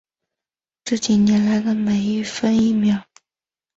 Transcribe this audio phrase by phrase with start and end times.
[0.83, 3.05] 这几年来的每一分一秒